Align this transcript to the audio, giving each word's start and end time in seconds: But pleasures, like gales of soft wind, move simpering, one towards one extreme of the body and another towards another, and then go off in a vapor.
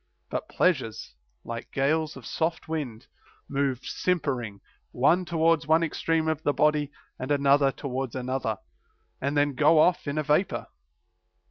But 0.31 0.49
pleasures, 0.49 1.13
like 1.45 1.71
gales 1.71 2.17
of 2.17 2.25
soft 2.25 2.67
wind, 2.67 3.05
move 3.47 3.81
simpering, 3.85 4.59
one 4.89 5.25
towards 5.25 5.67
one 5.67 5.83
extreme 5.83 6.27
of 6.27 6.41
the 6.41 6.53
body 6.53 6.91
and 7.19 7.29
another 7.29 7.71
towards 7.71 8.15
another, 8.15 8.57
and 9.21 9.37
then 9.37 9.53
go 9.53 9.77
off 9.77 10.07
in 10.07 10.17
a 10.17 10.23
vapor. 10.23 10.65